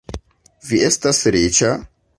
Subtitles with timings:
[0.69, 1.73] Vi estas riĉa?